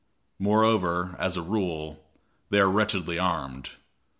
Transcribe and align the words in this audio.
Moreover, 0.39 1.15
as 1.19 1.37
a 1.37 1.43
rule, 1.43 2.03
they 2.49 2.59
are 2.59 2.67
wretchedly 2.71 3.19
armed. 3.19 3.69